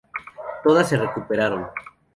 [0.63, 1.67] Todas se recuperaron.